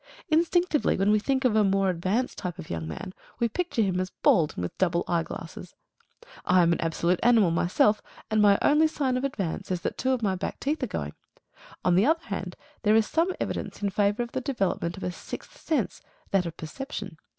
Instinctively, 0.29 0.97
when 0.97 1.11
we 1.11 1.19
think 1.19 1.45
of 1.45 1.53
the 1.53 1.63
more 1.63 1.91
advanced 1.91 2.39
type 2.39 2.57
of 2.57 2.71
young 2.71 2.87
man, 2.87 3.13
we 3.37 3.47
picture 3.47 3.83
him 3.83 3.99
as 3.99 4.09
bald, 4.09 4.53
and 4.55 4.63
with 4.63 4.75
double 4.79 5.03
eye 5.07 5.21
glasses. 5.21 5.75
I 6.43 6.63
am 6.63 6.73
an 6.73 6.81
absolute 6.81 7.19
animal 7.21 7.51
myself, 7.51 8.01
and 8.31 8.41
my 8.41 8.57
only 8.63 8.87
sign 8.87 9.15
of 9.15 9.23
advance 9.23 9.69
is 9.69 9.81
that 9.81 9.99
two 9.99 10.09
of 10.11 10.23
my 10.23 10.33
back 10.33 10.59
teeth 10.59 10.81
are 10.81 10.87
going. 10.87 11.13
On 11.85 11.93
the 11.93 12.07
other 12.07 12.23
hand, 12.25 12.55
there 12.81 12.95
is 12.95 13.05
some 13.05 13.31
evidence 13.39 13.83
in 13.83 13.91
favour 13.91 14.23
of 14.23 14.31
the 14.31 14.41
development 14.41 14.97
of 14.97 15.03
a 15.03 15.11
sixth 15.11 15.55
sense 15.55 16.01
that 16.31 16.47
of 16.47 16.57
perception. 16.57 17.17